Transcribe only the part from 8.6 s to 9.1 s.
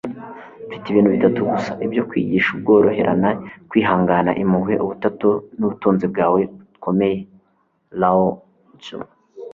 tzu